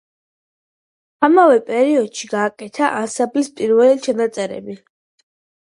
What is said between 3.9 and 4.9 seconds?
ჩანაწერები.